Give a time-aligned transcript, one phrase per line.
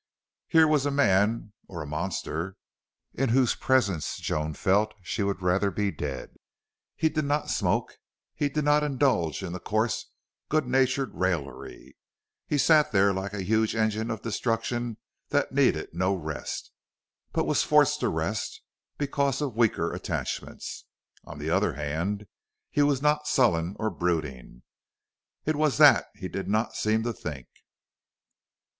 [0.47, 2.57] Here was a man or a monster
[3.13, 6.37] in whose presence Joan felt that she would rather be dead.
[6.95, 7.99] He did not smoke;
[8.33, 10.09] he did not indulge in the coarse,
[10.49, 11.97] good natured raillery,
[12.47, 14.97] he sat there like a huge engine of destruction
[15.29, 16.71] that needed no rest,
[17.31, 18.61] but was forced to rest
[18.97, 20.85] because of weaker attachments.
[21.25, 22.25] On the other hand,
[22.71, 24.63] he was not sullen or brooding.
[25.45, 27.45] It was that he did not seem to think.